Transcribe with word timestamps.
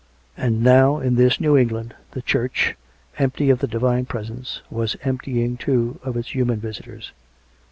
And 0.35 0.63
now, 0.63 0.97
in 0.97 1.13
this 1.13 1.39
new 1.39 1.55
England, 1.55 1.93
the 2.13 2.23
church, 2.23 2.75
empty 3.19 3.51
of 3.51 3.59
the 3.59 3.67
Divine 3.67 4.07
Presence, 4.07 4.63
was 4.71 4.97
emptying, 5.03 5.57
too, 5.57 5.99
of 6.01 6.17
its 6.17 6.33
human 6.33 6.59
visitors. 6.59 7.11